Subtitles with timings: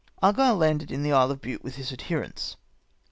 [0.23, 2.57] Argile landed in the Isle of Bute with his adherents.